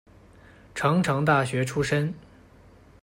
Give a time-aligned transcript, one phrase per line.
[0.73, 2.11] 成城大学出身。